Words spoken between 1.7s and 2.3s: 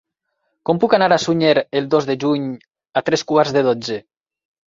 el dos de